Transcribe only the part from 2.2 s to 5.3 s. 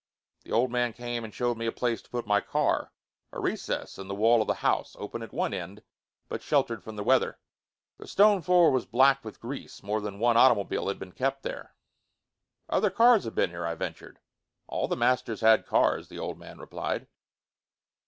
my car, a recess in the wall of the house, open